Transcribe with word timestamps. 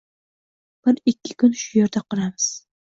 Bir 0.87 1.03
ikki 1.13 1.39
kun 1.45 1.55
shu 1.65 1.71
yerda 1.81 2.07
qolamiz 2.11 2.53